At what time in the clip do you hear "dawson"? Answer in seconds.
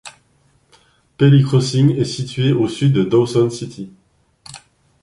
3.03-3.51